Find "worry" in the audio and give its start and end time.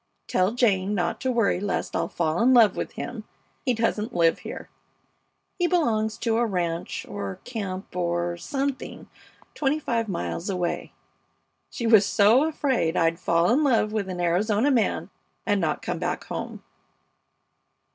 1.31-1.59